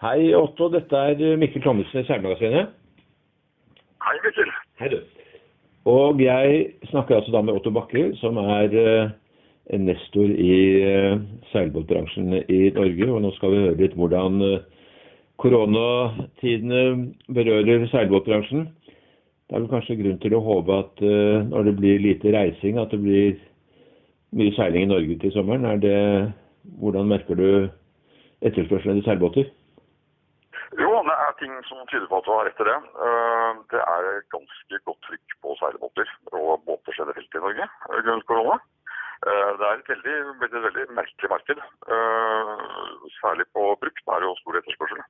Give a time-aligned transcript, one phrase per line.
[0.00, 0.70] Hei, Otto.
[0.72, 2.70] Dette er Mikkel Thommessen i Seilmagasinet.
[4.00, 4.52] Hei, Mikkel.
[4.80, 5.26] Hei, du.
[5.92, 9.10] Og jeg snakker altså da med Otto Bakke, som er eh,
[9.76, 13.10] en nestor i eh, seilbåtbransjen i Norge.
[13.10, 14.64] Og nå skal vi høre litt hvordan eh,
[15.44, 16.82] koronatidene
[17.36, 18.70] berører seilbåtbransjen.
[18.80, 22.80] Det er vel kanskje grunn til å håpe at eh, når det blir lite reising,
[22.80, 23.36] at det blir
[24.32, 25.68] mye seiling i Norge til sommeren.
[25.68, 26.02] Er det,
[26.80, 27.48] hvordan merker du
[28.40, 29.52] etterspørselen etter seilbåter?
[31.08, 32.78] Det er ting som tyder på at du har rett i det.
[33.06, 38.26] Eh, Det er ganske godt trykk på seilbåter og båter generelt i Norge eh, grunnet
[38.28, 38.56] korona.
[39.26, 41.60] Eh, Det er et veldig, veldig, veldig merkelig marked.
[43.20, 45.00] Særlig på brukt er det jo stor etterspørsel.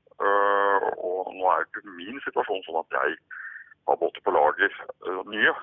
[1.08, 3.18] Og nå er ikke min situasjon sånn at jeg
[3.88, 4.72] har båter på lager
[5.34, 5.54] nye.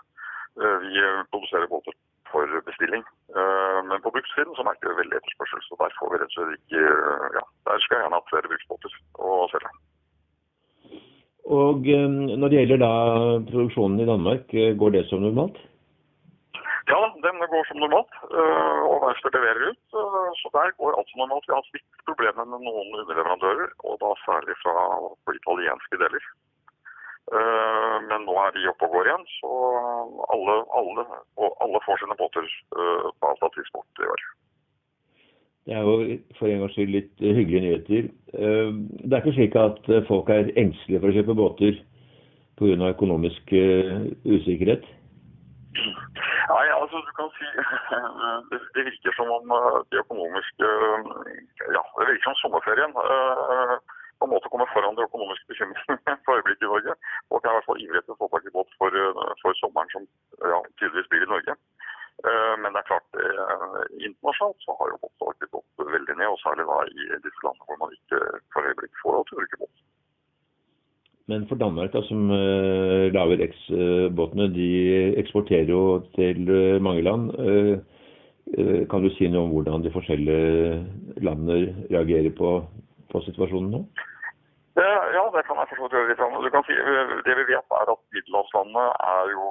[0.84, 1.94] Vi produserer båter
[2.32, 3.04] for bestilling.
[3.90, 6.58] Men på brukssiden så merker vi veldig etterspørsel, så der får vi rett og slett
[6.60, 6.84] ikke
[7.38, 9.72] Ja, der skal jeg gjerne ha flere bruksbåter å selge.
[11.48, 12.94] Og eh, når det gjelder da
[13.48, 15.60] produksjonen i Danmark, eh, går det som normalt?
[16.92, 19.80] Ja, den går som normalt, øh, og verkstedet leverer ut.
[20.40, 21.48] Så der går alt som normalt.
[21.48, 24.76] Vi har hatt litt problemer med noen underleverandører, og da særlig fra
[25.36, 26.28] italienske deler.
[27.36, 29.52] Øh, Men nå er de oppe og går igjen, så
[30.34, 31.04] alle, alle,
[31.64, 34.24] alle får sine båter på avtalt tidspunkt i år.
[35.68, 35.96] Det er jo
[36.40, 38.06] for en gangs skyld litt eh, hyggelige nyheter.
[38.40, 38.70] Eh,
[39.04, 41.82] Det er ikke slik at eh, folk er engstelige for å kjøpe båter
[42.58, 42.88] pga.
[42.88, 43.52] økonomisk
[44.24, 44.88] usikkerhet?
[46.48, 47.50] Nei, altså du kan si
[48.52, 49.52] Det, virker som om
[49.92, 50.72] de økonomiske
[51.76, 56.66] Ja, det virker som sommerferien på en måte kommer foran de økonomiske bekymringene for øyeblikket
[56.66, 56.96] i Norge.
[57.30, 59.02] Folk er i hvert fall ivrige etter å få tak i båt for,
[59.44, 60.08] for sommeren som
[60.42, 61.60] ja, tydeligvis blir i Norge.
[62.62, 63.10] Men det er klart,
[64.08, 67.82] internasjonalt så har jo båtsalget gått veldig ned, og særlig da i disse landene hvor
[67.82, 68.24] man ikke
[68.54, 69.22] for øyeblikk får
[69.60, 69.84] båt.
[71.28, 74.70] Men for Danmark, da, som uh, lager X-båtene, de
[75.20, 75.82] eksporterer jo
[76.16, 77.34] til eh, mange land.
[77.36, 77.74] Eh,
[78.58, 80.86] eh, Kan du si noe om hvordan de forskjellige
[81.28, 82.54] landene reagerer på,
[83.12, 83.82] på situasjonen nå?
[84.78, 86.00] Ja, det kan jeg forstå.
[86.46, 86.74] Du kan si,
[87.28, 89.46] det vi vet er at middelhavslandene er jo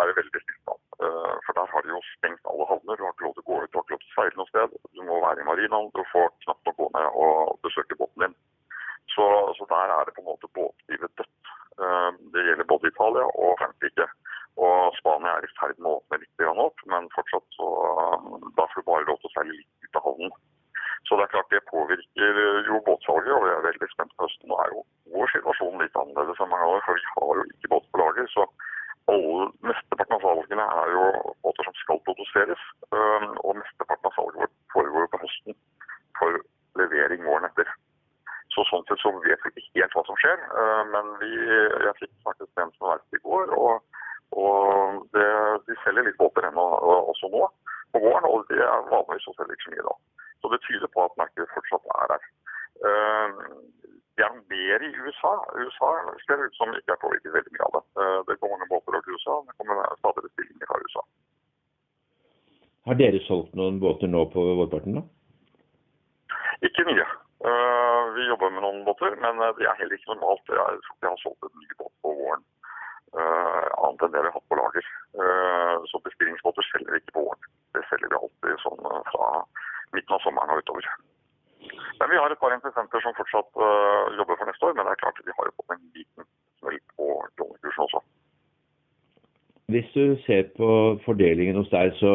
[0.00, 0.80] er veldig stillstand.
[1.04, 2.96] Eh, For der har de jo stengt alle havner.
[2.96, 4.38] Du har ikke lov til å gå ut, du har ikke lov til å seile
[4.38, 4.76] noe sted.
[4.96, 5.90] Du må være i marinaen.
[5.96, 8.36] Du får knapt nok gå ned og besøke båten din.
[9.14, 9.26] Så,
[9.58, 11.52] så der er det på en måte båtlivet dødt.
[11.84, 12.10] Eh,
[12.44, 14.04] Det gjelder både Italia og Frankrike.
[14.64, 18.26] Og Spania er i ferd med å åpne litt opp, men fortsatt så øh,
[18.58, 20.34] da får du bare lov til å seile litt ut av havnen.
[21.08, 24.26] Så det er klart det påvirker eh, jo båtsalget, og vi er veldig spent på
[24.26, 24.52] høsten.
[24.52, 24.84] Nå er jo
[25.16, 28.28] vår situasjon litt annerledes enn mange år, for vi har jo ikke båt på lager.
[28.34, 28.46] Så
[29.14, 31.08] alle, mesteparten av salgene er jo
[31.48, 32.68] båter som skal produseres.
[32.92, 35.58] øhm, Og mesteparten av salget vårt foregår jo på høsten
[36.20, 36.40] for
[36.82, 37.72] levering våren etter.
[38.54, 40.38] Så sånn sett så vet vi ikke helt hva som skjer.
[40.60, 41.32] øh, Men vi,
[41.86, 44.00] jeg fikk snakket med en som var i går, og,
[44.44, 45.28] og det,
[45.68, 47.44] de selger litt båter ennå øh, også nå
[47.94, 49.94] på våren, og det er vanligvis å selge ikke så mye da.
[50.42, 52.26] Så det tyder på at markedet fortsatt er der.
[52.88, 53.30] Eh,
[54.14, 55.32] Det er mer i USA.
[55.58, 55.88] USA
[56.26, 57.84] ser ut som ikke er påvirket veldig mye av det.
[58.02, 59.34] Eh, Det går mange båter over til USA.
[59.48, 61.02] Det kommer stadig bestillinger fra USA.
[62.86, 65.02] Har dere solgt noen båter nå på vårparten, da?
[66.68, 67.06] Ikke mye.
[67.44, 70.44] Eh, Vi jobber med noen båter, men eh, det er heller ikke normalt.
[70.48, 72.44] Jeg tror jeg har solgt en ny båt på våren.
[73.14, 74.92] eh, Annet enn det vi har hatt på lager.
[75.90, 77.50] Så bestillingsbåter selger vi ikke på våren.
[77.76, 79.26] Det selger vi alltid sånn fra
[79.94, 80.88] midten av sommeren og utover.
[82.00, 84.96] Men vi har et par interessenter som fortsatt uh, jobber for neste år, men det
[84.96, 86.26] er klart at de har jo fått en liten
[86.58, 87.06] smell på
[87.38, 88.02] kronekursen også.
[89.72, 90.68] Hvis du ser på
[91.06, 92.12] fordelingen hos deg, så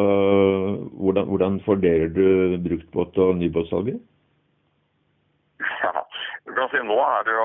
[0.99, 4.03] hvordan, hvordan fordeler du bruktbåt- og nybåtsalget?
[6.59, 7.35] Kan si nå er det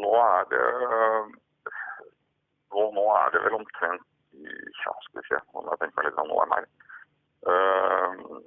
[0.00, 1.24] Nå er det øh,
[2.72, 4.06] nå, nå er det vel omtrent
[4.84, 6.68] Ja, skal vi se, nå jeg tenker litt om nå er meg.
[7.44, 8.38] Uh,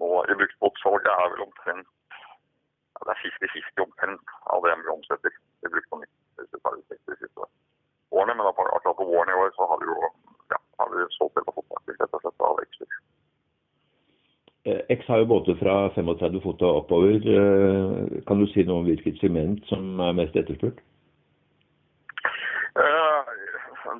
[0.00, 1.90] nå, I bruktbåtsalget er vel omtrent
[2.24, 6.16] ja, Det er 50-50 omtrent av det vi omsetter i brukt på nytt.
[6.40, 7.50] Hvis du tar ut de siste
[8.16, 8.38] årene.
[8.38, 9.98] Men akkurat på våren i år så har vi jo
[10.54, 13.00] ja, har vi solgt det på fotballaktivt rett og slett av X-Lux.
[14.64, 17.16] Eh, X har jo båter fra 35 fot og oppover.
[17.16, 20.82] Eh, Kan du si noe om hvilket segment som er mest etterspurt?
[22.76, 23.24] Uh,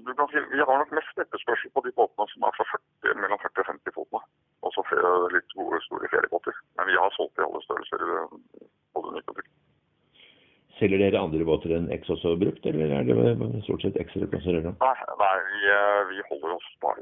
[0.07, 3.17] du kan si, Vi har nok mest etterspørsel på de båtene som er fra 40,
[3.23, 4.21] mellom 40 og 50 fot
[4.61, 4.85] Og så
[5.33, 6.55] litt gode, store feriebåter.
[6.77, 8.05] Men vi har solgt i alle størrelser,
[8.95, 9.57] både nytt og brukt.
[10.77, 14.63] Selger dere andre båter enn X også brukt, eller er det stort sett X dere
[14.69, 14.77] da?
[14.85, 15.59] Nei, nei vi,
[16.13, 17.01] vi holder oss bare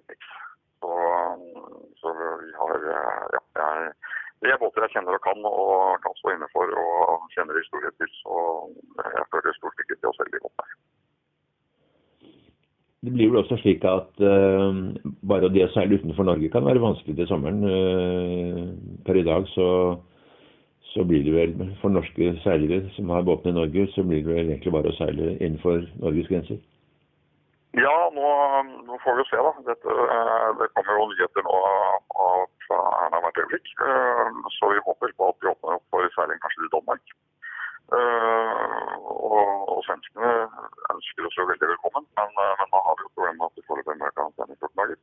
[3.58, 3.94] til X.
[3.94, 5.46] Så, så vi har eh, ja, det er, det er båter jeg kjenner og kan
[5.50, 8.10] og kan stå inne for og kjenner historien til.
[8.22, 8.34] Så
[9.02, 10.76] jeg føler stort lykke til oss veldig godt der.
[13.06, 14.74] Det blir vel også slik at uh,
[15.30, 17.60] bare det å seile utenfor Norge kan være vanskelig til sommeren.
[17.62, 18.74] Uh,
[19.06, 19.68] per i dag så,
[20.90, 24.34] så, blir det vel for norske seilere som har båtene i Norge, så blir det
[24.34, 26.58] vel egentlig bare å seile innenfor Norges grenser.
[27.78, 28.26] Ja, nå,
[28.88, 29.54] nå får vi se, da.
[29.70, 31.62] Dette, uh, det kommer jo nyheter nå
[32.26, 33.68] av fra Erna hvert øyeblikk.
[34.56, 37.04] Så vi håper på at vi åpner opp for seiling kanskje til Danmark.
[39.24, 40.30] Og, og svenskene
[40.94, 42.28] ønsker oss jo veldig velkommen, men,
[42.60, 44.98] men da har vi jo problemet at vi foreløpig må ha karantene i 14 dager.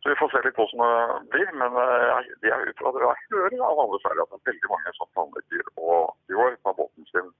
[0.00, 1.48] Så vi får se litt hvordan det blir.
[1.62, 5.72] Men jeg, jeg, jeg hører av alle seilere, at det er veldig mange som planlegger
[5.82, 5.96] å
[6.30, 7.32] i år ta båten sin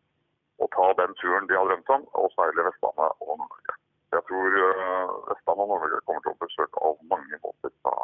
[0.59, 3.77] og ta den turen de har drømt om, og seile Vestlandet og Nord-Norge.
[4.17, 4.57] Jeg tror
[5.29, 7.95] Vestlandet og Nord-Norge kommer til å besøke av mange båter fra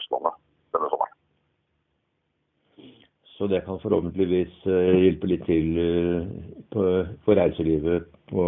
[0.00, 0.40] Østlandet
[0.74, 1.20] denne sommeren.
[3.44, 5.74] Så det kan forhåpentligvis hjelpe litt til
[6.72, 6.84] på,
[7.26, 8.46] på reiselivet på,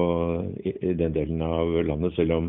[0.64, 2.48] i, den delen av landet, selv om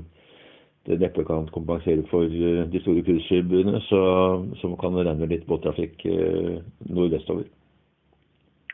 [0.88, 6.08] det neppe kan kompensere for de store cruiseskipene, som kan det renne litt båttrafikk
[6.88, 7.52] nordvestover.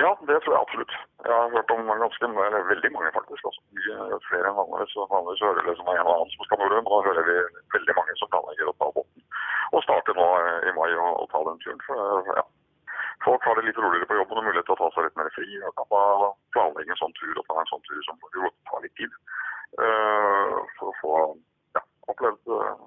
[0.03, 0.95] Ja, det tror jeg absolutt.
[1.25, 2.29] Jeg har hørt om ganske
[2.69, 3.41] veldig mange, faktisk.
[3.49, 3.61] også.
[3.73, 4.97] Mye flere enn vanligvis.
[5.17, 7.37] Vanligvis hører jeg liksom en og annen som skal nordover, men da hører vi
[7.75, 9.29] veldig mange som planlegger å ta båten.
[9.73, 10.33] Og starte nå
[10.69, 11.87] i mai og, og ta den turen.
[11.89, 12.45] For ja,
[13.33, 15.30] folk har det litt roligere på jobben og mulighet til å ta seg litt mer
[15.33, 15.47] fri.
[15.65, 18.19] og kan da planlegge en sånn tur og ta en sånn tur som
[18.69, 19.15] tar litt tid.
[19.74, 21.13] Uh, for å få
[21.74, 21.81] ja,
[22.13, 22.83] opplevd uh,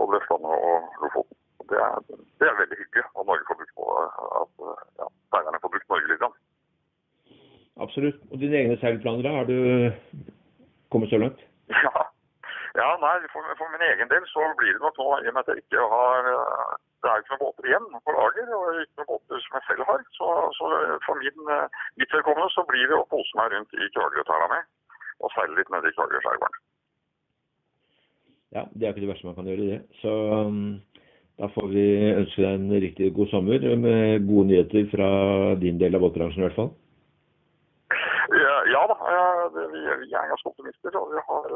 [0.00, 1.36] både Vestlandet og Lofoten.
[1.68, 2.00] Det er,
[2.40, 4.64] det er veldig hyggelig at Norge får brukt på at
[5.02, 6.22] ja, seilerne får brukt Norge litt.
[6.22, 6.38] Grann.
[7.84, 8.20] Absolutt.
[8.32, 9.58] Og dine egne seilplaner, har du
[10.94, 11.44] kommet så langt?
[11.84, 12.06] Ja,
[12.78, 15.42] ja nei, for, for, min egen del så blir det nok nå, i og med
[15.42, 16.28] at jeg ikke har
[17.04, 19.90] Det er ikke noen båter igjen på lager, og ikke noen båter som jeg selv
[19.90, 20.06] har.
[20.16, 20.70] Så, så
[21.06, 21.50] for min,
[22.00, 24.62] mitt vedkommende så blir det å kose meg rundt i Kragerø-tæra mi
[25.24, 26.64] og seile litt nede i Kragerø-skjærgården.
[28.56, 29.80] Ja, det er ikke det verste man kan gjøre, det.
[30.00, 30.12] Så
[30.48, 30.60] um,
[31.40, 35.08] da får vi ønske deg en riktig god sommer med gode nyheter fra
[35.60, 36.70] din del av båtbransjen i hvert fall.
[38.36, 38.96] Ja, ja da,
[39.72, 40.96] vi, er ganske optimister.
[40.98, 41.50] og vi har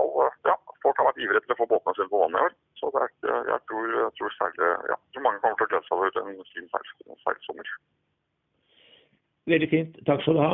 [0.00, 2.56] alle, ja, Folk har vært ivrige til å få båtene sine på vannet i år.
[2.80, 3.12] Så det er,
[3.50, 3.60] jeg,
[4.26, 6.68] tror, særlig, ja, mange kommer til å glede seg over en fin
[7.24, 7.68] seilsommer.
[9.46, 9.98] Veldig fint.
[10.06, 10.52] Takk skal du ha.